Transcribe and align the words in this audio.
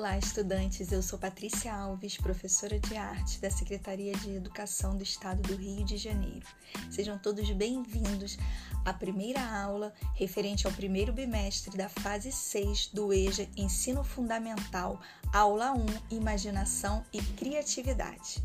Olá, 0.00 0.16
estudantes! 0.16 0.90
Eu 0.92 1.02
sou 1.02 1.18
Patrícia 1.18 1.74
Alves, 1.74 2.16
professora 2.16 2.80
de 2.80 2.96
arte 2.96 3.38
da 3.38 3.50
Secretaria 3.50 4.14
de 4.14 4.30
Educação 4.30 4.96
do 4.96 5.02
Estado 5.02 5.42
do 5.42 5.54
Rio 5.54 5.84
de 5.84 5.98
Janeiro. 5.98 6.46
Sejam 6.90 7.18
todos 7.18 7.50
bem-vindos 7.50 8.38
à 8.82 8.94
primeira 8.94 9.42
aula 9.62 9.92
referente 10.14 10.66
ao 10.66 10.72
primeiro 10.72 11.12
bimestre 11.12 11.76
da 11.76 11.90
fase 11.90 12.32
6 12.32 12.92
do 12.94 13.12
EJA 13.12 13.46
Ensino 13.58 14.02
Fundamental, 14.02 14.98
aula 15.34 15.74
1 15.74 15.84
Imaginação 16.16 17.04
e 17.12 17.20
Criatividade. 17.20 18.42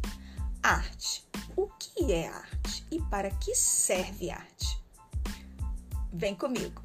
Arte. 0.62 1.24
O 1.56 1.68
que 1.68 2.12
é 2.12 2.28
arte 2.28 2.86
e 2.92 3.00
para 3.04 3.32
que 3.32 3.56
serve 3.56 4.30
arte? 4.30 4.78
Vem 6.12 6.36
comigo! 6.36 6.84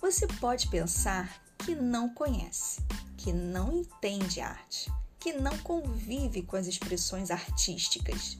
Você 0.00 0.28
pode 0.38 0.68
pensar 0.68 1.42
que 1.58 1.74
não 1.74 2.08
conhece 2.14 2.80
que 3.18 3.32
não 3.32 3.72
entende 3.72 4.40
arte, 4.40 4.90
que 5.18 5.32
não 5.32 5.58
convive 5.58 6.42
com 6.42 6.56
as 6.56 6.66
expressões 6.66 7.30
artísticas. 7.30 8.38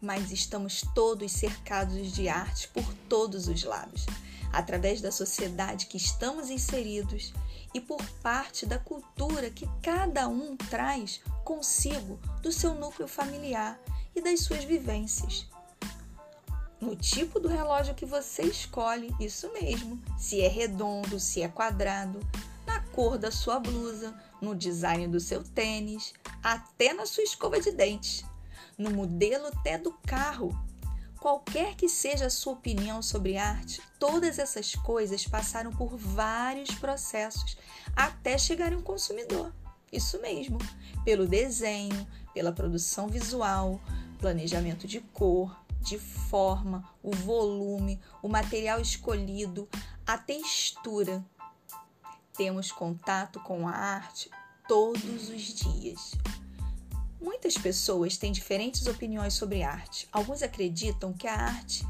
Mas 0.00 0.32
estamos 0.32 0.82
todos 0.94 1.30
cercados 1.30 2.10
de 2.10 2.28
arte 2.28 2.66
por 2.68 2.84
todos 3.08 3.46
os 3.46 3.62
lados, 3.62 4.06
através 4.52 5.00
da 5.00 5.12
sociedade 5.12 5.86
que 5.86 5.98
estamos 5.98 6.50
inseridos 6.50 7.32
e 7.74 7.80
por 7.80 8.02
parte 8.20 8.66
da 8.66 8.78
cultura 8.78 9.50
que 9.50 9.68
cada 9.82 10.26
um 10.26 10.56
traz 10.56 11.20
consigo 11.44 12.18
do 12.42 12.50
seu 12.50 12.74
núcleo 12.74 13.06
familiar 13.06 13.78
e 14.16 14.20
das 14.20 14.40
suas 14.40 14.64
vivências. 14.64 15.46
No 16.80 16.96
tipo 16.96 17.38
do 17.38 17.46
relógio 17.46 17.94
que 17.94 18.04
você 18.04 18.42
escolhe, 18.42 19.14
isso 19.20 19.52
mesmo, 19.52 20.02
se 20.18 20.40
é 20.40 20.48
redondo, 20.48 21.20
se 21.20 21.40
é 21.40 21.46
quadrado, 21.46 22.18
cor 22.92 23.18
da 23.18 23.30
sua 23.30 23.58
blusa, 23.58 24.14
no 24.40 24.54
design 24.54 25.08
do 25.08 25.18
seu 25.18 25.42
tênis, 25.42 26.12
até 26.42 26.92
na 26.92 27.06
sua 27.06 27.24
escova 27.24 27.60
de 27.60 27.72
dentes, 27.72 28.24
no 28.76 28.90
modelo 28.90 29.46
até 29.46 29.78
do 29.78 29.92
carro. 30.06 30.56
Qualquer 31.18 31.76
que 31.76 31.88
seja 31.88 32.26
a 32.26 32.30
sua 32.30 32.54
opinião 32.54 33.00
sobre 33.00 33.36
arte, 33.36 33.80
todas 33.98 34.38
essas 34.38 34.74
coisas 34.74 35.26
passaram 35.26 35.70
por 35.70 35.96
vários 35.96 36.74
processos 36.74 37.56
até 37.94 38.36
chegar 38.36 38.72
ao 38.72 38.82
consumidor. 38.82 39.52
Isso 39.92 40.20
mesmo, 40.20 40.58
pelo 41.04 41.26
desenho, 41.26 42.06
pela 42.34 42.50
produção 42.50 43.08
visual, 43.08 43.80
planejamento 44.18 44.86
de 44.86 45.00
cor, 45.00 45.56
de 45.80 45.98
forma, 45.98 46.88
o 47.02 47.10
volume, 47.10 48.00
o 48.22 48.28
material 48.28 48.80
escolhido, 48.80 49.68
a 50.06 50.16
textura, 50.16 51.24
temos 52.36 52.72
contato 52.72 53.40
com 53.40 53.68
a 53.68 53.72
arte 53.72 54.30
todos 54.68 55.28
os 55.28 55.42
dias. 55.54 56.12
Muitas 57.20 57.54
pessoas 57.54 58.16
têm 58.16 58.32
diferentes 58.32 58.86
opiniões 58.86 59.34
sobre 59.34 59.62
arte. 59.62 60.08
Alguns 60.12 60.42
acreditam 60.42 61.12
que 61.12 61.28
a 61.28 61.34
arte 61.34 61.86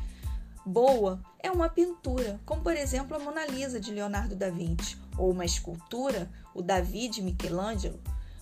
boa 0.64 1.20
é 1.38 1.50
uma 1.50 1.68
pintura, 1.68 2.40
como 2.44 2.62
por 2.62 2.76
exemplo 2.76 3.16
a 3.16 3.20
Mona 3.20 3.46
Lisa 3.46 3.80
de 3.80 3.92
Leonardo 3.92 4.36
da 4.36 4.50
Vinci, 4.50 4.96
ou 5.16 5.30
uma 5.30 5.44
escultura, 5.44 6.30
o 6.54 6.62
Davi 6.62 7.08
de 7.08 7.22
Michelangelo. 7.22 8.00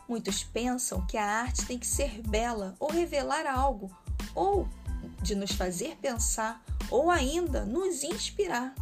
Muitos 0.09 0.43
pensam 0.43 1.07
que 1.07 1.17
a 1.17 1.25
arte 1.25 1.65
tem 1.65 1.79
que 1.79 1.87
ser 1.87 2.21
bela 2.23 2.75
ou 2.81 2.91
revelar 2.91 3.47
algo, 3.47 3.91
ou 4.35 4.69
de 5.23 5.35
nos 5.35 5.53
fazer 5.53 5.97
pensar, 5.97 6.63
ou 6.91 7.11
ainda 7.11 7.65
nos 7.65 8.03
inspirar. 8.03 8.75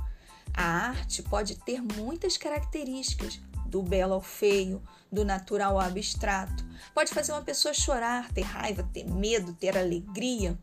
A 0.59 0.89
arte 0.89 1.23
pode 1.23 1.55
ter 1.55 1.81
muitas 1.81 2.37
características, 2.37 3.41
do 3.65 3.81
belo 3.81 4.15
ao 4.15 4.21
feio, 4.21 4.83
do 5.11 5.25
natural 5.25 5.79
ao 5.79 5.87
abstrato. 5.87 6.67
Pode 6.93 7.15
fazer 7.15 7.31
uma 7.31 7.43
pessoa 7.43 7.73
chorar, 7.73 8.29
ter 8.33 8.43
raiva, 8.43 8.83
ter 8.93 9.09
medo, 9.09 9.53
ter 9.53 9.79
alegria. 9.79 10.59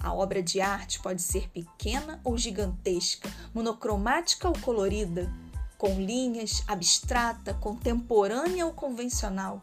A 0.00 0.14
obra 0.14 0.42
de 0.42 0.62
arte 0.62 1.00
pode 1.00 1.20
ser 1.20 1.50
pequena 1.50 2.18
ou 2.24 2.38
gigantesca, 2.38 3.30
monocromática 3.52 4.48
ou 4.48 4.58
colorida, 4.58 5.30
com 5.76 6.00
linhas, 6.00 6.64
abstrata, 6.66 7.52
contemporânea 7.52 8.64
ou 8.64 8.72
convencional. 8.72 9.60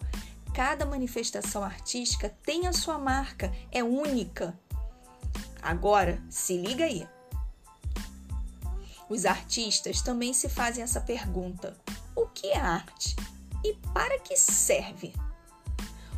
Cada 0.53 0.85
manifestação 0.85 1.63
artística 1.63 2.29
tem 2.44 2.67
a 2.67 2.73
sua 2.73 3.00
marca, 3.00 3.51
é 3.71 3.83
única. 3.83 4.55
Agora, 5.63 6.21
se 6.29 6.55
liga 6.55 6.85
aí. 6.85 7.14
Os 9.09 9.25
artistas 9.25 10.01
também 10.01 10.33
se 10.33 10.49
fazem 10.49 10.83
essa 10.83 10.99
pergunta: 10.99 11.77
o 12.16 12.25
que 12.27 12.47
é 12.47 12.57
arte 12.57 13.16
e 13.63 13.73
para 13.93 14.19
que 14.19 14.35
serve? 14.35 15.13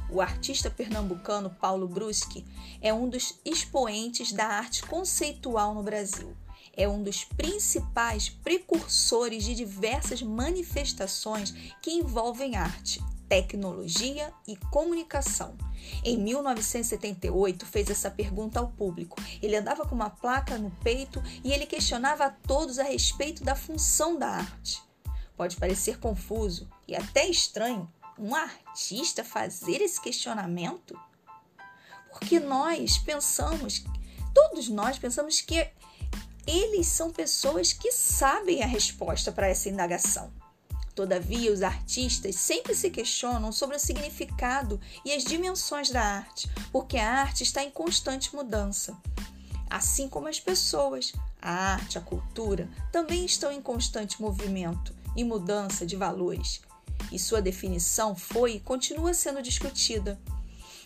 O 0.10 0.22
artista 0.22 0.70
pernambucano 0.70 1.50
Paulo 1.50 1.88
Bruschi 1.88 2.46
é 2.82 2.94
um 2.94 3.10
dos 3.10 3.38
expoentes 3.44 4.32
da 4.32 4.46
arte 4.46 4.84
conceitual 4.84 5.74
no 5.74 5.84
Brasil. 5.84 6.36
É 6.74 6.88
um 6.88 7.04
dos 7.04 7.26
principais 7.26 8.30
precursores 8.30 9.44
de 9.44 9.54
diversas 9.54 10.22
manifestações 10.22 11.52
que 11.82 11.92
envolvem 11.92 12.56
arte, 12.56 13.02
tecnologia 13.28 14.34
e 14.48 14.56
comunicação. 14.56 15.56
Em 16.04 16.18
1978, 16.18 17.66
fez 17.66 17.90
essa 17.90 18.10
pergunta 18.10 18.60
ao 18.60 18.70
público. 18.70 19.22
Ele 19.42 19.56
andava 19.56 19.86
com 19.86 19.96
uma 19.96 20.10
placa 20.10 20.58
no 20.58 20.72
peito 20.84 21.22
e 21.44 21.52
ele 21.52 21.66
questionava 21.66 22.26
a 22.26 22.30
todos 22.30 22.80
a 22.80 22.84
respeito 22.84 23.44
da 23.44 23.56
função 23.56 24.18
da 24.18 24.28
arte. 24.28 24.82
Pode 25.36 25.56
parecer 25.58 26.00
confuso 26.00 26.70
e 26.88 26.96
até 26.96 27.28
estranho 27.28 27.92
um 28.18 28.34
artista 28.34 29.24
fazer 29.24 29.82
esse 29.82 30.02
questionamento, 30.02 31.00
porque 32.10 32.40
nós 32.40 32.98
pensamos, 32.98 33.84
todos 34.34 34.68
nós 34.70 34.98
pensamos 34.98 35.40
que 35.42 35.70
eles 36.48 36.88
são 36.88 37.12
pessoas 37.12 37.74
que 37.74 37.92
sabem 37.92 38.64
a 38.64 38.66
resposta 38.66 39.32
para 39.32 39.48
essa 39.48 39.70
indagação. 39.70 40.32
Todavia, 40.98 41.54
os 41.54 41.62
artistas 41.62 42.38
sempre 42.38 42.74
se 42.74 42.90
questionam 42.90 43.52
sobre 43.52 43.76
o 43.76 43.80
significado 43.80 44.82
e 45.06 45.14
as 45.14 45.24
dimensões 45.24 45.92
da 45.92 46.02
arte, 46.02 46.50
porque 46.72 46.98
a 46.98 47.22
arte 47.22 47.44
está 47.44 47.64
em 47.64 47.70
constante 47.70 48.36
mudança. 48.36 48.98
Assim 49.70 50.10
como 50.10 50.28
as 50.28 50.40
pessoas, 50.40 51.14
a 51.40 51.52
arte, 51.52 52.00
a 52.00 52.02
cultura 52.02 52.68
também 52.92 53.24
estão 53.24 53.52
em 53.52 53.62
constante 53.62 54.20
movimento 54.20 54.92
e 55.16 55.24
mudança 55.24 55.86
de 55.86 55.96
valores, 55.96 56.62
e 57.12 57.20
sua 57.20 57.44
definição 57.44 58.16
foi 58.16 58.54
e 58.54 58.60
continua 58.60 59.14
sendo 59.14 59.40
discutida. 59.40 60.20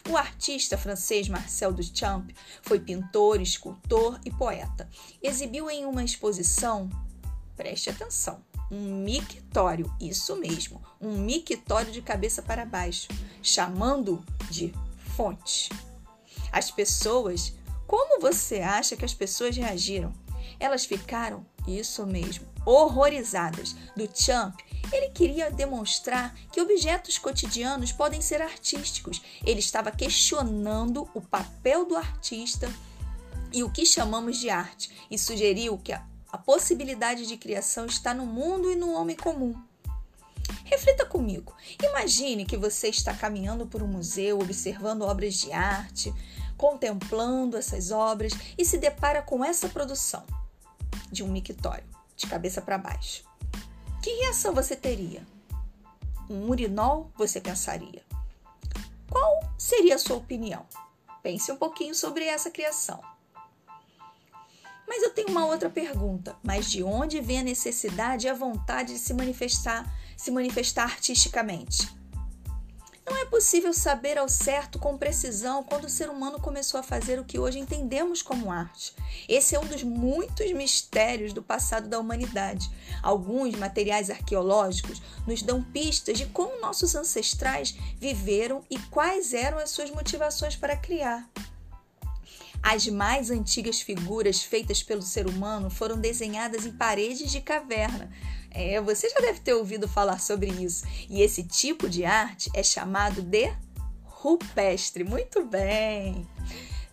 O 0.10 0.18
artista 0.18 0.78
francês 0.78 1.30
Marcel 1.30 1.72
Duchamp 1.72 2.32
foi 2.62 2.82
pintor, 2.82 3.40
escultor 3.40 4.20
e 4.26 4.32
poeta. 4.32 4.90
Exibiu 5.24 5.70
em 5.70 5.86
uma 5.86 6.04
exposição, 6.04 6.90
preste 7.56 7.90
atenção, 7.90 8.44
um 8.72 9.04
mictório, 9.04 9.94
isso 10.00 10.36
mesmo, 10.38 10.82
um 11.00 11.18
mictório 11.18 11.92
de 11.92 12.02
cabeça 12.02 12.42
para 12.42 12.66
baixo, 12.66 13.10
chamando 13.44 14.24
de 14.50 14.74
fonte. 15.16 15.70
As 16.52 16.72
pessoas, 16.72 17.54
como 17.86 18.22
você 18.22 18.62
acha 18.62 18.96
que 18.96 19.04
as 19.04 19.14
pessoas 19.14 19.58
reagiram? 19.58 20.14
Elas 20.60 20.86
ficaram, 20.86 21.46
isso 21.68 22.06
mesmo, 22.06 22.48
horrorizadas. 22.66 23.76
Do 23.96 24.10
Champ, 24.14 24.56
ele 24.92 25.10
queria 25.10 25.52
demonstrar 25.52 26.34
que 26.52 26.62
objetos 26.62 27.18
cotidianos 27.18 27.92
podem 27.92 28.22
ser 28.22 28.42
artísticos. 28.42 29.22
Ele 29.46 29.60
estava 29.60 29.92
questionando 29.92 31.10
o 31.14 31.22
papel 31.22 31.86
do 31.86 31.96
artista 31.96 32.72
e 33.52 33.64
o 33.64 33.70
que 33.70 33.86
chamamos 33.86 34.38
de 34.38 34.50
arte 34.50 34.92
e 35.10 35.18
sugeriu 35.18 35.78
que 35.78 35.92
a 35.92 36.06
a 36.32 36.38
possibilidade 36.38 37.28
de 37.28 37.36
criação 37.36 37.86
está 37.86 38.14
no 38.14 38.26
mundo 38.26 38.72
e 38.72 38.76
no 38.76 38.94
homem 38.94 39.16
comum. 39.16 39.54
Reflita 40.64 41.06
comigo. 41.06 41.54
Imagine 41.84 42.46
que 42.46 42.56
você 42.56 42.88
está 42.88 43.14
caminhando 43.14 43.68
por 43.68 43.84
um 43.84 43.88
museu, 43.88 44.40
observando 44.40 45.02
obras 45.02 45.36
de 45.36 45.52
arte, 45.52 46.14
contemplando 46.58 47.58
essas 47.58 47.92
obras 47.92 48.34
e 48.58 48.64
se 48.64 48.78
depara 48.78 49.22
com 49.22 49.44
essa 49.44 49.68
produção 49.68 50.24
de 51.12 51.24
um 51.24 51.28
mictório, 51.28 51.84
de 52.16 52.28
cabeça 52.28 52.62
para 52.62 52.78
baixo. 52.78 53.24
Que 54.02 54.10
reação 54.22 54.54
você 54.54 54.76
teria? 54.76 55.26
Um 56.30 56.50
urinol, 56.50 57.12
você 57.18 57.42
pensaria. 57.42 58.04
Qual 59.10 59.40
seria 59.58 59.96
a 59.96 60.00
sua 60.00 60.16
opinião? 60.16 60.66
Pense 61.22 61.52
um 61.52 61.58
pouquinho 61.58 61.94
sobre 61.94 62.26
essa 62.26 62.50
criação. 62.50 63.02
Mas 64.92 65.04
eu 65.04 65.12
tenho 65.12 65.30
uma 65.30 65.46
outra 65.46 65.70
pergunta. 65.70 66.36
Mas 66.44 66.70
de 66.70 66.84
onde 66.84 67.22
vem 67.22 67.40
a 67.40 67.44
necessidade 67.44 68.28
e 68.28 68.30
a 68.30 68.34
vontade 68.34 68.92
de 68.92 69.00
se 69.00 69.14
manifestar, 69.14 69.90
se 70.18 70.30
manifestar 70.30 70.84
artisticamente? 70.84 71.90
Não 73.06 73.16
é 73.16 73.24
possível 73.24 73.74
saber 73.74 74.18
ao 74.18 74.28
certo, 74.28 74.78
com 74.78 74.98
precisão, 74.98 75.64
quando 75.64 75.86
o 75.86 75.90
ser 75.90 76.10
humano 76.10 76.42
começou 76.42 76.78
a 76.78 76.84
fazer 76.84 77.18
o 77.22 77.24
que 77.24 77.40
hoje 77.40 77.58
entendemos 77.58 78.22
como 78.22 78.52
arte. 78.52 78.94
Esse 79.30 79.56
é 79.56 79.60
um 79.62 79.66
dos 79.66 79.82
muitos 79.82 80.52
mistérios 80.52 81.32
do 81.32 81.42
passado 81.42 81.88
da 81.88 81.98
humanidade. 81.98 82.70
Alguns 83.02 83.56
materiais 83.56 84.10
arqueológicos 84.10 85.02
nos 85.26 85.42
dão 85.42 85.64
pistas 85.64 86.18
de 86.18 86.26
como 86.26 86.60
nossos 86.60 86.96
ancestrais 86.96 87.74
viveram 87.96 88.62
e 88.70 88.78
quais 88.78 89.34
eram 89.34 89.58
as 89.58 89.70
suas 89.70 89.90
motivações 89.90 90.58
para 90.58 90.76
criar. 90.76 91.30
As 92.64 92.86
mais 92.88 93.32
antigas 93.32 93.82
figuras 93.82 94.44
feitas 94.44 94.84
pelo 94.84 95.02
ser 95.02 95.28
humano 95.28 95.70
foram 95.70 96.00
desenhadas 96.00 96.66
em 96.66 96.72
paredes 96.72 97.32
de 97.32 97.42
caverna. 97.42 98.12
É, 98.52 98.80
você 98.82 99.10
já 99.10 99.20
deve 99.20 99.40
ter 99.40 99.54
ouvido 99.54 99.88
falar 99.88 100.20
sobre 100.20 100.50
isso. 100.52 100.86
E 101.10 101.22
esse 101.22 101.44
tipo 101.44 101.90
de 101.90 102.06
arte 102.06 102.52
é 102.54 102.62
chamado 102.62 103.22
de 103.22 103.52
rupestre. 104.04 105.04
Muito 105.04 105.44
bem! 105.46 106.28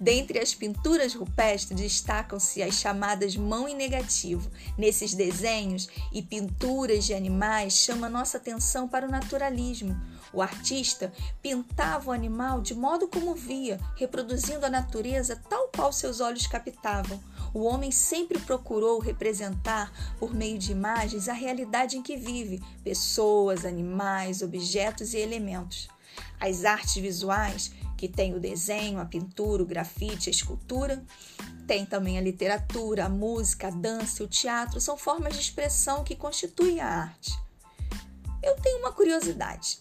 Dentre 0.00 0.38
as 0.38 0.54
pinturas 0.54 1.12
rupestres 1.12 1.78
destacam-se 1.78 2.62
as 2.62 2.74
chamadas 2.74 3.34
mão 3.34 3.68
em 3.68 3.74
negativo. 3.74 4.48
Nesses 4.76 5.12
desenhos 5.12 5.88
e 6.12 6.22
pinturas 6.22 7.04
de 7.04 7.14
animais 7.14 7.72
chama 7.72 8.08
nossa 8.08 8.36
atenção 8.36 8.86
para 8.86 9.06
o 9.06 9.10
naturalismo. 9.10 10.00
O 10.32 10.42
artista 10.42 11.12
pintava 11.42 12.10
o 12.10 12.12
animal 12.12 12.60
de 12.60 12.74
modo 12.74 13.08
como 13.08 13.34
via, 13.34 13.80
reproduzindo 13.96 14.66
a 14.66 14.70
natureza 14.70 15.40
tal 15.48 15.68
qual 15.68 15.92
seus 15.92 16.20
olhos 16.20 16.46
captavam. 16.46 17.22
O 17.54 17.62
homem 17.64 17.90
sempre 17.90 18.38
procurou 18.38 18.98
representar, 18.98 19.90
por 20.18 20.34
meio 20.34 20.58
de 20.58 20.72
imagens, 20.72 21.28
a 21.28 21.32
realidade 21.32 21.96
em 21.96 22.02
que 22.02 22.16
vive, 22.16 22.62
pessoas, 22.84 23.64
animais, 23.64 24.42
objetos 24.42 25.14
e 25.14 25.18
elementos. 25.18 25.88
As 26.38 26.64
artes 26.64 26.94
visuais 26.96 27.72
que 27.98 28.08
tem 28.08 28.32
o 28.32 28.40
desenho, 28.40 29.00
a 29.00 29.04
pintura, 29.04 29.62
o 29.62 29.66
grafite, 29.66 30.30
a 30.30 30.32
escultura. 30.32 31.04
Tem 31.66 31.84
também 31.84 32.16
a 32.16 32.20
literatura, 32.20 33.04
a 33.04 33.08
música, 33.08 33.66
a 33.66 33.70
dança, 33.70 34.22
o 34.22 34.28
teatro, 34.28 34.80
são 34.80 34.96
formas 34.96 35.34
de 35.34 35.40
expressão 35.40 36.04
que 36.04 36.14
constituem 36.14 36.80
a 36.80 36.86
arte. 36.86 37.36
Eu 38.40 38.54
tenho 38.56 38.78
uma 38.78 38.92
curiosidade. 38.92 39.80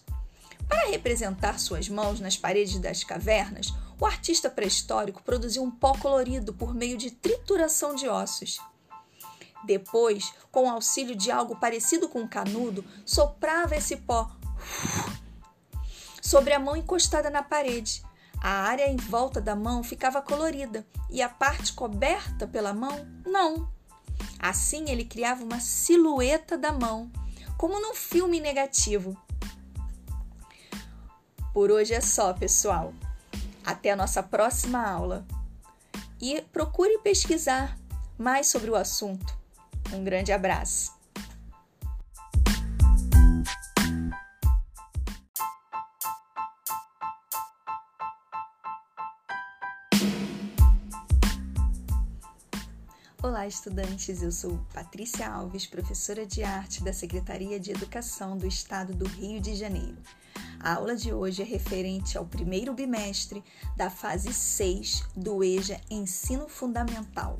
Para 0.68 0.90
representar 0.90 1.58
suas 1.58 1.88
mãos 1.88 2.20
nas 2.20 2.36
paredes 2.36 2.78
das 2.78 3.02
cavernas, 3.02 3.72
o 3.98 4.06
artista 4.06 4.50
pré-histórico 4.50 5.22
produziu 5.22 5.62
um 5.62 5.70
pó 5.70 5.92
colorido 5.98 6.52
por 6.52 6.74
meio 6.74 6.96
de 6.96 7.10
trituração 7.10 7.94
de 7.94 8.08
ossos. 8.08 8.58
Depois, 9.64 10.32
com 10.52 10.66
o 10.66 10.70
auxílio 10.70 11.16
de 11.16 11.30
algo 11.30 11.56
parecido 11.56 12.08
com 12.08 12.20
um 12.20 12.28
canudo, 12.28 12.84
soprava 13.04 13.74
esse 13.74 13.96
pó 13.96 14.30
sobre 16.22 16.52
a 16.52 16.58
mão 16.58 16.76
encostada 16.76 17.30
na 17.30 17.42
parede, 17.42 18.02
a 18.40 18.50
área 18.50 18.88
em 18.88 18.96
volta 18.96 19.40
da 19.40 19.56
mão 19.56 19.82
ficava 19.82 20.22
colorida 20.22 20.86
e 21.10 21.20
a 21.22 21.28
parte 21.28 21.72
coberta 21.72 22.46
pela 22.46 22.72
mão, 22.72 23.06
não. 23.26 23.68
Assim 24.38 24.90
ele 24.90 25.04
criava 25.04 25.42
uma 25.42 25.58
silhueta 25.58 26.56
da 26.56 26.70
mão, 26.70 27.10
como 27.56 27.80
num 27.80 27.94
filme 27.94 28.40
negativo. 28.40 29.16
Por 31.58 31.72
hoje 31.72 31.92
é 31.92 32.00
só, 32.00 32.32
pessoal. 32.32 32.94
Até 33.66 33.90
a 33.90 33.96
nossa 33.96 34.22
próxima 34.22 34.80
aula. 34.80 35.26
E 36.22 36.40
procure 36.52 36.98
pesquisar 36.98 37.76
mais 38.16 38.46
sobre 38.46 38.70
o 38.70 38.76
assunto. 38.76 39.36
Um 39.92 40.04
grande 40.04 40.30
abraço. 40.30 40.96
Olá, 53.38 53.46
estudantes! 53.46 54.20
Eu 54.20 54.32
sou 54.32 54.58
Patrícia 54.74 55.30
Alves, 55.30 55.64
professora 55.64 56.26
de 56.26 56.42
arte 56.42 56.82
da 56.82 56.92
Secretaria 56.92 57.60
de 57.60 57.70
Educação 57.70 58.36
do 58.36 58.48
Estado 58.48 58.92
do 58.92 59.06
Rio 59.06 59.40
de 59.40 59.54
Janeiro. 59.54 59.96
A 60.58 60.74
aula 60.74 60.96
de 60.96 61.12
hoje 61.12 61.42
é 61.42 61.44
referente 61.44 62.18
ao 62.18 62.26
primeiro 62.26 62.74
bimestre 62.74 63.44
da 63.76 63.90
fase 63.90 64.34
6 64.34 65.04
do 65.14 65.44
EJA 65.44 65.80
Ensino 65.88 66.48
Fundamental, 66.48 67.38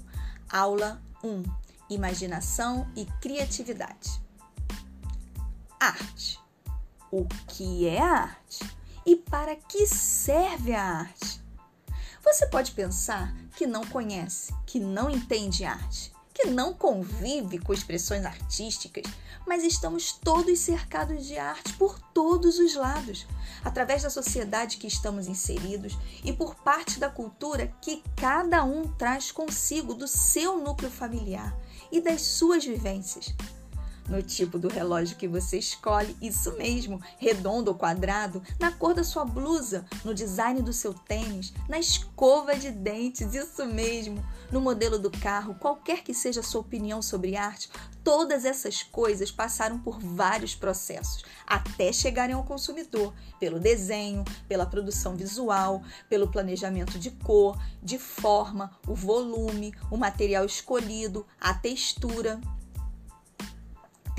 aula 0.49 1.03
1: 1.25 1.43
Imaginação 1.91 2.89
e 2.95 3.05
Criatividade. 3.21 4.23
Arte. 5.81 6.39
O 7.11 7.27
que 7.49 7.89
é 7.89 8.01
arte? 8.01 8.65
E 9.05 9.17
para 9.17 9.57
que 9.57 9.85
serve 9.85 10.73
a 10.75 10.81
arte? 10.81 11.48
Você 12.29 12.47
pode 12.47 12.73
pensar 12.73 13.35
que 13.57 13.67
não 13.67 13.83
conhece, 13.87 14.53
que 14.67 14.79
não 14.79 15.09
entende 15.09 15.65
arte, 15.65 16.13
que 16.35 16.51
não 16.51 16.75
convive 16.75 17.59
com 17.59 17.73
expressões 17.73 18.23
artísticas, 18.23 19.11
mas 19.47 19.65
estamos 19.65 20.13
todos 20.13 20.59
cercados 20.59 21.25
de 21.25 21.39
arte 21.39 21.73
por 21.73 21.99
todos 22.13 22.59
os 22.59 22.75
lados, 22.75 23.27
através 23.65 24.03
da 24.03 24.11
sociedade 24.11 24.77
que 24.77 24.87
estamos 24.87 25.27
inseridos 25.27 25.97
e 26.23 26.31
por 26.31 26.55
parte 26.57 27.01
da 27.01 27.09
cultura 27.09 27.73
que 27.81 28.05
cada 28.15 28.63
um 28.63 28.87
traz 28.87 29.33
consigo 29.33 29.95
do 29.95 30.07
seu 30.07 30.59
núcleo 30.59 30.91
familiar 30.91 31.57
e 31.91 31.99
das 31.99 32.21
suas 32.21 32.63
vivências 32.63 33.35
no 34.09 34.23
tipo 34.23 34.59
do 34.59 34.69
relógio 34.69 35.17
que 35.17 35.29
você 35.29 35.59
escolhe, 35.59 36.17
isso 36.21 36.57
mesmo, 36.57 37.01
redondo 37.19 37.71
ou 37.71 37.77
quadrado, 37.77 38.43
na 38.59 38.73
cor 38.73 38.95
da 38.95 39.05
sua 39.05 39.25
blusa, 39.25 39.85
no 40.05 40.15
design 40.15 40.63
do 40.63 40.73
seu 40.73 40.95
tênis, 40.95 41.53
na 41.69 41.79
escova 41.79 42.57
de 42.57 42.71
dentes, 42.71 43.35
isso 43.35 43.67
mesmo, 43.67 44.25
no 44.51 44.61
modelo 44.61 44.99
do 44.99 45.11
carro, 45.11 45.55
qualquer 45.57 46.03
que 46.03 46.15
seja 46.15 46.41
a 46.41 46.45
sua 46.45 46.61
opinião 46.61 47.03
sobre 47.03 47.37
arte, 47.37 47.69
todas 48.03 48.45
essas 48.45 48.83
coisas 48.83 49.31
passaram 49.31 49.79
por 49.79 50.01
vários 50.01 50.55
processos 50.55 51.25
até 51.47 51.93
chegarem 51.93 52.35
ao 52.35 52.45
consumidor, 52.45 53.13
pelo 53.39 53.59
desenho, 53.59 54.25
pela 54.49 54.67
produção 54.67 55.17
visual, 55.17 55.83
pelo 56.09 56.29
planejamento 56.29 56.99
de 56.99 57.11
cor, 57.11 57.59
de 57.83 57.99
forma, 57.99 58.71
o 58.87 58.95
volume, 58.95 59.75
o 59.91 59.97
material 59.97 60.45
escolhido, 60.45 61.27
a 61.41 61.55
textura 61.55 62.41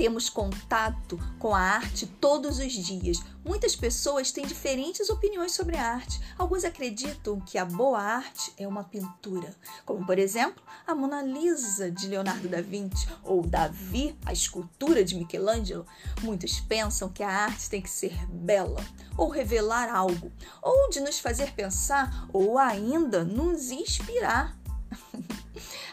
temos 0.00 0.30
contato 0.30 1.20
com 1.38 1.54
a 1.54 1.60
arte 1.60 2.06
todos 2.06 2.58
os 2.58 2.72
dias. 2.72 3.22
Muitas 3.44 3.76
pessoas 3.76 4.32
têm 4.32 4.46
diferentes 4.46 5.10
opiniões 5.10 5.52
sobre 5.52 5.76
a 5.76 5.92
arte. 5.92 6.18
Alguns 6.38 6.64
acreditam 6.64 7.38
que 7.38 7.58
a 7.58 7.66
boa 7.66 8.00
arte 8.00 8.50
é 8.56 8.66
uma 8.66 8.82
pintura, 8.82 9.54
como 9.84 10.06
por 10.06 10.18
exemplo 10.18 10.62
a 10.86 10.94
Mona 10.94 11.20
Lisa 11.20 11.90
de 11.90 12.08
Leonardo 12.08 12.48
da 12.48 12.62
Vinci 12.62 13.06
ou 13.22 13.42
Davi, 13.42 14.16
a 14.24 14.32
escultura 14.32 15.04
de 15.04 15.16
Michelangelo. 15.16 15.84
Muitos 16.22 16.60
pensam 16.60 17.10
que 17.10 17.22
a 17.22 17.28
arte 17.28 17.68
tem 17.68 17.82
que 17.82 17.90
ser 17.90 18.16
bela 18.26 18.82
ou 19.18 19.28
revelar 19.28 19.94
algo, 19.94 20.32
ou 20.62 20.88
de 20.88 21.00
nos 21.00 21.18
fazer 21.18 21.52
pensar 21.52 22.26
ou 22.32 22.56
ainda 22.56 23.22
nos 23.22 23.70
inspirar. 23.70 24.56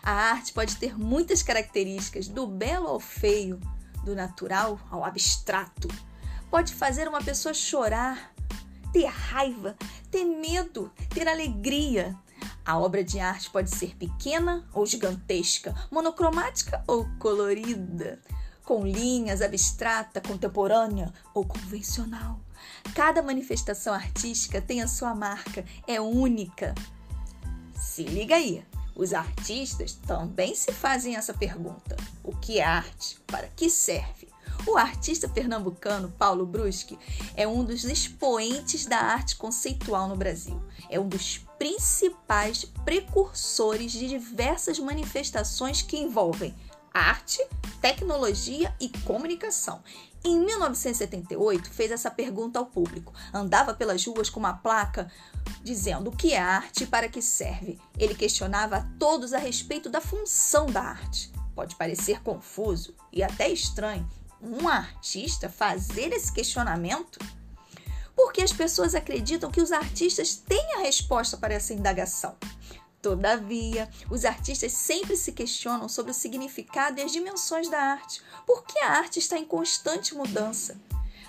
A 0.01 0.13
arte 0.31 0.53
pode 0.53 0.77
ter 0.77 0.97
muitas 0.97 1.43
características, 1.43 2.29
do 2.29 2.47
belo 2.47 2.87
ao 2.87 2.97
feio, 2.97 3.59
do 4.07 4.15
natural 4.15 4.79
ao 4.89 5.03
abstrato. 5.03 5.89
Pode 6.49 6.73
fazer 6.73 7.07
uma 7.07 7.21
pessoa 7.21 7.53
chorar, 7.53 8.33
ter 8.93 9.05
raiva, 9.05 9.75
ter 10.09 10.23
medo, 10.23 10.91
ter 11.13 11.27
alegria. 11.27 12.15
A 12.65 12.77
obra 12.77 13.03
de 13.03 13.19
arte 13.19 13.49
pode 13.49 13.69
ser 13.69 13.95
pequena 13.95 14.67
ou 14.73 14.85
gigantesca, 14.85 15.75
monocromática 15.91 16.83
ou 16.87 17.05
colorida, 17.19 18.19
com 18.63 18.85
linhas, 18.85 19.41
abstrata, 19.41 20.21
contemporânea 20.21 21.13
ou 21.33 21.45
convencional. 21.45 22.39
Cada 22.95 23.21
manifestação 23.21 23.93
artística 23.93 24.61
tem 24.61 24.81
a 24.81 24.87
sua 24.87 25.13
marca, 25.13 25.65
é 25.85 25.99
única. 25.99 26.73
Se 27.75 28.03
liga 28.03 28.35
aí! 28.35 28.65
Os 28.97 29.13
artistas 29.13 29.93
também 29.93 30.55
se 30.55 30.71
fazem 30.71 31.15
essa 31.15 31.33
pergunta: 31.33 31.95
o 32.23 32.35
que 32.35 32.59
é 32.59 32.63
arte? 32.63 33.19
Para 33.27 33.47
que 33.47 33.69
serve? 33.69 34.27
O 34.65 34.75
artista 34.75 35.29
pernambucano 35.29 36.11
Paulo 36.17 36.45
Bruschi 36.45 36.97
é 37.35 37.47
um 37.47 37.63
dos 37.63 37.83
expoentes 37.83 38.87
da 38.87 38.97
arte 38.97 39.35
conceitual 39.35 40.09
no 40.09 40.15
Brasil. 40.15 40.59
É 40.89 40.99
um 40.99 41.07
dos 41.07 41.37
principais 41.59 42.65
precursores 42.83 43.91
de 43.91 44.07
diversas 44.07 44.79
manifestações 44.79 45.81
que 45.83 45.97
envolvem 45.97 46.55
arte, 46.91 47.39
tecnologia 47.79 48.75
e 48.81 48.89
comunicação. 49.05 49.81
Em 50.27 50.41
1978, 50.41 51.72
fez 51.72 51.89
essa 51.89 52.12
pergunta 52.12 52.60
ao 52.60 52.65
público. 52.65 53.13
Andava 53.34 53.74
pelas 53.74 54.05
ruas 54.05 54.29
com 54.29 54.41
uma 54.41 54.51
placa 54.51 55.10
dizendo 55.63 56.10
o 56.10 56.15
que 56.15 56.34
é 56.34 56.38
arte 56.38 56.84
e 56.84 56.86
para 56.86 57.07
que 57.07 57.22
serve. 57.22 57.79
Ele 57.98 58.13
questionava 58.13 58.75
a 58.75 58.81
todos 59.00 59.31
a 59.31 59.38
respeito 59.38 59.89
da 59.89 60.01
função 60.01 60.65
da 60.65 60.81
arte. 60.81 61.31
Pode 61.55 61.77
parecer 61.77 62.22
confuso 62.24 62.93
e 63.13 63.24
até 63.24 63.48
estranho 63.48 64.05
um 64.41 64.67
artista 64.67 65.48
fazer 65.48 66.12
esse 66.12 66.34
questionamento. 66.34 67.19
porque 68.13 68.41
as 68.41 68.51
pessoas 68.51 68.96
acreditam 68.96 69.50
que 69.50 69.62
os 69.62 69.72
artistas 69.72 70.36
têm 70.36 70.74
a 70.75 70.79
resposta 70.79 71.38
para 71.38 71.53
essa 71.53 71.74
indagação. 71.74 72.36
Todavia, 73.01 73.89
os 74.09 74.25
artistas 74.25 74.73
sempre 74.73 75.15
se 75.15 75.31
questionam 75.31 75.87
sobre 75.87 76.11
o 76.11 76.15
significado 76.15 76.99
e 76.99 77.03
as 77.03 77.11
dimensões 77.11 77.69
da 77.69 77.79
arte, 77.79 78.21
porque 78.45 78.79
a 78.79 78.91
arte 78.91 79.19
está 79.19 79.37
em 79.37 79.45
constante 79.45 80.15
mudança. 80.15 80.79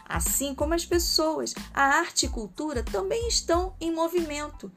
Assim 0.08 0.54
como 0.54 0.72
as 0.72 0.86
pessoas, 0.86 1.54
a 1.74 1.82
arte 1.82 2.26
e 2.26 2.28
cultura 2.30 2.82
também 2.82 3.28
estão 3.28 3.76
em 3.78 3.92
movimento, 3.92 4.72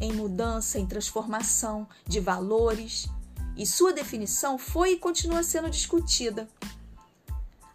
em 0.00 0.12
mudança, 0.12 0.78
em 0.78 0.86
transformação 0.86 1.88
de 2.06 2.20
valores, 2.20 3.08
e 3.56 3.66
sua 3.66 3.92
definição 3.92 4.56
foi 4.56 4.92
e 4.92 4.96
continua 4.96 5.42
sendo 5.42 5.68
discutida. 5.68 6.48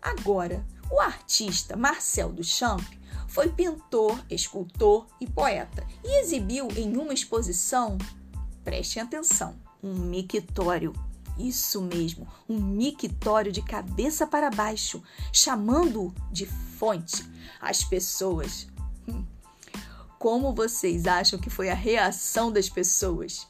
Agora, 0.02 0.66
o 0.90 1.00
artista 1.00 1.76
Marcel 1.76 2.32
Duchamp 2.32 2.82
foi 3.28 3.50
pintor, 3.50 4.24
escultor 4.30 5.06
e 5.20 5.28
poeta 5.28 5.86
e 6.04 6.22
exibiu 6.22 6.70
em 6.78 6.96
uma 6.96 7.14
exposição, 7.14 7.98
prestem 8.66 9.04
atenção, 9.04 9.56
um 9.82 9.94
mictório. 9.94 10.92
Isso 11.38 11.82
mesmo, 11.82 12.28
um 12.48 12.58
mictório 12.58 13.52
de 13.52 13.62
cabeça 13.62 14.26
para 14.26 14.50
baixo, 14.50 15.04
chamando-o 15.32 16.14
de 16.32 16.46
fonte. 16.46 17.24
As 17.62 17.84
pessoas. 17.84 18.68
Hum, 19.08 19.24
como 20.18 20.54
vocês 20.54 21.06
acham 21.06 21.38
que 21.38 21.50
foi 21.50 21.70
a 21.70 21.76
reação 21.76 22.52
das 22.52 22.70
pessoas? 22.70 23.48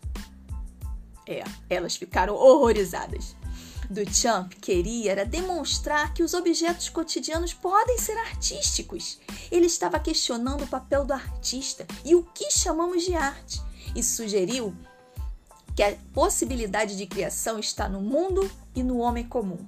É, 1.28 1.44
elas 1.70 1.96
ficaram 1.96 2.36
horrorizadas. 2.36 3.36
Duchamp 3.88 4.52
queria 4.56 5.12
era 5.12 5.26
demonstrar 5.26 6.12
que 6.14 6.24
os 6.24 6.34
objetos 6.34 6.90
cotidianos 6.90 7.54
podem 7.54 8.00
ser 8.00 8.18
artísticos. 8.18 9.20
Ele 9.52 9.68
estava 9.68 10.00
questionando 10.00 10.64
o 10.64 10.68
papel 10.68 11.06
do 11.06 11.14
artista 11.14 11.86
e 12.04 12.16
o 12.16 12.24
que 12.24 12.50
chamamos 12.50 13.04
de 13.04 13.14
arte 13.14 13.62
e 13.96 14.02
sugeriu 14.02 14.76
que 15.76 15.84
a 15.84 15.96
possibilidade 16.14 16.96
de 16.96 17.06
criação 17.06 17.60
está 17.60 17.90
no 17.90 18.00
mundo 18.00 18.50
e 18.74 18.82
no 18.82 18.98
homem 18.98 19.28
comum. 19.28 19.68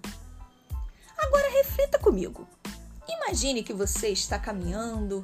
Agora 1.18 1.50
reflita 1.50 2.00
comigo. 2.00 2.48
Imagine 3.08 3.64
que 3.64 3.74
você 3.74 4.10
está 4.10 4.40
caminhando 4.40 5.24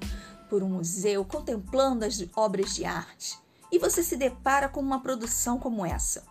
por 0.49 0.61
um 0.61 0.69
museu 0.69 1.23
contemplando 1.23 2.05
as 2.05 2.23
obras 2.35 2.75
de 2.75 2.85
arte 2.85 3.37
e 3.71 3.79
você 3.79 4.03
se 4.03 4.17
depara 4.17 4.67
com 4.67 4.79
uma 4.79 5.01
produção 5.01 5.57
como 5.57 5.85
essa 5.85 6.23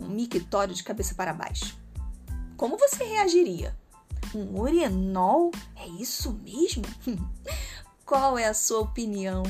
um 0.00 0.08
mictório 0.08 0.74
de 0.74 0.82
cabeça 0.82 1.14
para 1.14 1.34
baixo. 1.34 1.78
Como 2.56 2.76
você 2.78 3.04
reagiria? 3.04 3.76
Um 4.34 4.60
urinol? 4.60 5.50
É 5.76 5.86
isso 5.86 6.32
mesmo? 6.32 6.84
Qual 8.04 8.38
é 8.38 8.46
a 8.46 8.54
sua 8.54 8.80
opinião 8.80 9.42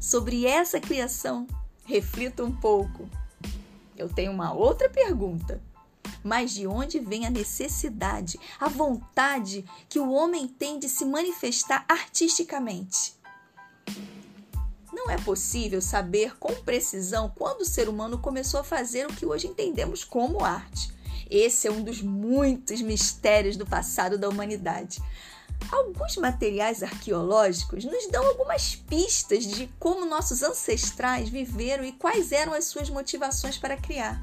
sobre 0.00 0.46
essa 0.46 0.80
criação? 0.80 1.46
Reflita 1.84 2.42
um 2.42 2.52
pouco. 2.52 3.08
Eu 3.98 4.08
tenho 4.08 4.32
uma 4.32 4.52
outra 4.52 4.88
pergunta. 4.88 5.60
Mas 6.22 6.52
de 6.52 6.66
onde 6.66 7.00
vem 7.00 7.26
a 7.26 7.30
necessidade, 7.30 8.38
a 8.58 8.68
vontade 8.68 9.64
que 9.88 9.98
o 9.98 10.10
homem 10.10 10.46
tem 10.46 10.78
de 10.78 10.88
se 10.88 11.04
manifestar 11.04 11.84
artisticamente? 11.88 13.14
Não 14.92 15.10
é 15.10 15.18
possível 15.18 15.82
saber 15.82 16.36
com 16.38 16.54
precisão 16.54 17.32
quando 17.34 17.60
o 17.60 17.66
ser 17.66 17.88
humano 17.88 18.18
começou 18.18 18.60
a 18.60 18.64
fazer 18.64 19.06
o 19.06 19.12
que 19.12 19.26
hoje 19.26 19.46
entendemos 19.46 20.04
como 20.04 20.44
arte. 20.44 20.92
Esse 21.30 21.68
é 21.68 21.70
um 21.70 21.82
dos 21.82 22.00
muitos 22.00 22.80
mistérios 22.80 23.56
do 23.56 23.66
passado 23.66 24.16
da 24.16 24.28
humanidade. 24.28 25.00
Alguns 25.70 26.16
materiais 26.16 26.82
arqueológicos 26.82 27.84
nos 27.84 28.06
dão 28.10 28.26
algumas 28.26 28.74
pistas 28.74 29.44
de 29.44 29.68
como 29.78 30.06
nossos 30.06 30.42
ancestrais 30.42 31.28
viveram 31.28 31.84
e 31.84 31.92
quais 31.92 32.32
eram 32.32 32.54
as 32.54 32.64
suas 32.64 32.88
motivações 32.88 33.58
para 33.58 33.76
criar. 33.76 34.22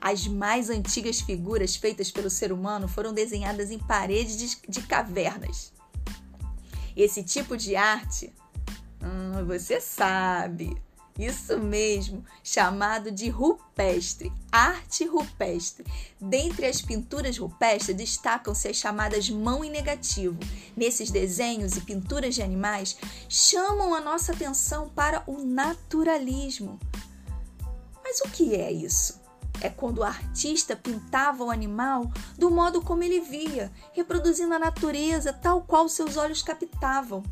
As 0.00 0.26
mais 0.26 0.70
antigas 0.70 1.20
figuras 1.20 1.76
feitas 1.76 2.10
pelo 2.10 2.30
ser 2.30 2.52
humano 2.52 2.88
foram 2.88 3.12
desenhadas 3.12 3.70
em 3.70 3.78
paredes 3.78 4.58
de, 4.66 4.82
cavernas. 4.82 5.72
Esse 6.96 7.22
tipo 7.22 7.56
de 7.56 7.76
arte 7.76 8.32
Hum, 9.02 9.44
você 9.46 9.80
sabe. 9.80 10.76
Isso 11.18 11.58
mesmo, 11.58 12.24
chamado 12.44 13.10
de 13.10 13.28
rupestre, 13.28 14.32
arte 14.52 15.04
rupestre. 15.04 15.84
Dentre 16.20 16.66
as 16.66 16.80
pinturas 16.80 17.36
rupestres 17.36 17.96
destacam-se 17.96 18.68
as 18.68 18.76
chamadas 18.76 19.28
mão 19.28 19.64
em 19.64 19.70
negativo. 19.70 20.38
Nesses 20.76 21.10
desenhos 21.10 21.76
e 21.76 21.80
pinturas 21.80 22.36
de 22.36 22.42
animais, 22.42 22.96
chamam 23.28 23.94
a 23.94 24.00
nossa 24.00 24.30
atenção 24.30 24.88
para 24.90 25.24
o 25.26 25.44
naturalismo. 25.44 26.78
Mas 28.04 28.20
o 28.20 28.28
que 28.30 28.54
é 28.54 28.70
isso? 28.70 29.20
É 29.60 29.68
quando 29.68 29.98
o 29.98 30.04
artista 30.04 30.76
pintava 30.76 31.42
o 31.42 31.50
animal 31.50 32.08
do 32.38 32.48
modo 32.48 32.80
como 32.80 33.02
ele 33.02 33.20
via, 33.20 33.72
reproduzindo 33.92 34.54
a 34.54 34.58
natureza 34.58 35.32
tal 35.32 35.62
qual 35.62 35.88
seus 35.88 36.16
olhos 36.16 36.42
captavam. 36.42 37.24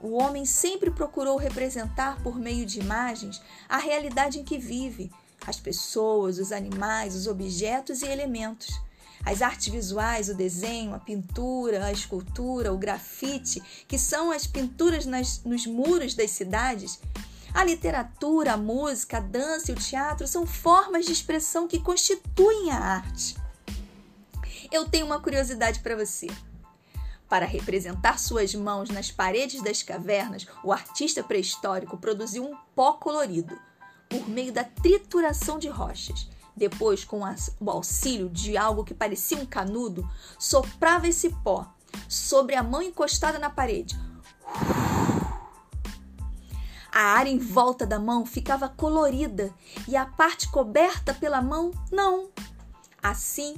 O 0.00 0.12
homem 0.12 0.46
sempre 0.46 0.90
procurou 0.90 1.36
representar 1.36 2.22
por 2.22 2.38
meio 2.38 2.64
de 2.64 2.80
imagens 2.80 3.40
a 3.68 3.76
realidade 3.76 4.38
em 4.38 4.44
que 4.44 4.56
vive, 4.56 5.12
as 5.46 5.60
pessoas, 5.60 6.38
os 6.38 6.52
animais, 6.52 7.14
os 7.14 7.26
objetos 7.26 8.02
e 8.02 8.06
elementos. 8.06 8.80
As 9.24 9.42
artes 9.42 9.68
visuais, 9.68 10.30
o 10.30 10.34
desenho, 10.34 10.94
a 10.94 10.98
pintura, 10.98 11.84
a 11.84 11.92
escultura, 11.92 12.72
o 12.72 12.78
grafite, 12.78 13.62
que 13.86 13.98
são 13.98 14.30
as 14.30 14.46
pinturas 14.46 15.04
nas, 15.04 15.44
nos 15.44 15.66
muros 15.66 16.14
das 16.14 16.30
cidades, 16.30 16.98
a 17.52 17.62
literatura, 17.62 18.54
a 18.54 18.56
música, 18.56 19.18
a 19.18 19.20
dança 19.20 19.70
e 19.70 19.74
o 19.74 19.78
teatro 19.78 20.26
são 20.26 20.46
formas 20.46 21.04
de 21.04 21.12
expressão 21.12 21.68
que 21.68 21.80
constituem 21.80 22.70
a 22.70 22.78
arte. 22.78 23.36
Eu 24.72 24.88
tenho 24.88 25.04
uma 25.04 25.20
curiosidade 25.20 25.80
para 25.80 25.96
você. 25.96 26.28
Para 27.30 27.46
representar 27.46 28.18
suas 28.18 28.52
mãos 28.56 28.90
nas 28.90 29.12
paredes 29.12 29.62
das 29.62 29.84
cavernas, 29.84 30.48
o 30.64 30.72
artista 30.72 31.22
pré-histórico 31.22 31.96
produziu 31.96 32.44
um 32.44 32.56
pó 32.74 32.94
colorido 32.94 33.56
por 34.08 34.28
meio 34.28 34.52
da 34.52 34.64
trituração 34.64 35.56
de 35.56 35.68
rochas. 35.68 36.28
Depois, 36.56 37.04
com 37.04 37.20
o 37.60 37.70
auxílio 37.70 38.28
de 38.28 38.56
algo 38.56 38.82
que 38.82 38.92
parecia 38.92 39.38
um 39.38 39.46
canudo, 39.46 40.10
soprava 40.40 41.06
esse 41.06 41.30
pó 41.44 41.72
sobre 42.08 42.56
a 42.56 42.64
mão 42.64 42.82
encostada 42.82 43.38
na 43.38 43.48
parede. 43.48 43.96
A 46.92 47.00
área 47.00 47.30
em 47.30 47.38
volta 47.38 47.86
da 47.86 48.00
mão 48.00 48.26
ficava 48.26 48.68
colorida 48.68 49.54
e 49.86 49.94
a 49.94 50.04
parte 50.04 50.50
coberta 50.50 51.14
pela 51.14 51.40
mão 51.40 51.70
não. 51.92 52.28
Assim, 53.00 53.54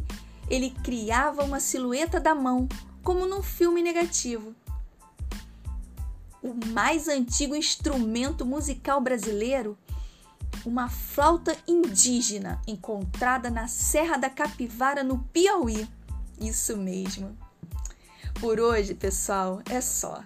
ele 0.51 0.69
criava 0.85 1.43
uma 1.43 1.59
silhueta 1.59 2.21
da 2.21 2.35
mão, 2.35 2.69
como 3.03 3.27
num 3.27 3.43
filme 3.43 3.83
negativo. 3.83 4.55
O 6.43 6.55
mais 6.73 7.09
antigo 7.09 7.55
instrumento 7.55 8.45
musical 8.45 9.01
brasileiro, 9.01 9.79
uma 10.65 10.89
flauta 10.89 11.57
indígena 11.67 12.61
encontrada 12.67 13.51
na 13.51 13.69
Serra 13.69 14.17
da 14.17 14.31
Capivara, 14.31 15.05
no 15.05 15.19
Piauí. 15.33 15.89
Isso 16.41 16.77
mesmo. 16.77 17.37
Por 18.41 18.59
hoje, 18.59 18.95
pessoal, 18.95 19.61
é 19.69 19.81
só. 19.81 20.23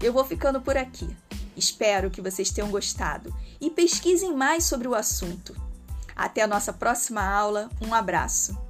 Eu 0.00 0.12
vou 0.12 0.24
ficando 0.24 0.60
por 0.60 0.76
aqui. 0.76 1.08
Espero 1.56 2.10
que 2.10 2.20
vocês 2.20 2.50
tenham 2.50 2.70
gostado 2.70 3.34
e 3.60 3.70
pesquisem 3.70 4.34
mais 4.34 4.64
sobre 4.64 4.88
o 4.88 4.94
assunto. 4.94 5.56
Até 6.14 6.42
a 6.42 6.46
nossa 6.46 6.72
próxima 6.72 7.22
aula. 7.22 7.70
Um 7.80 7.94
abraço. 7.94 8.65